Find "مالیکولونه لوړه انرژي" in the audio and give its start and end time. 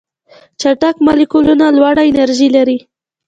1.05-2.47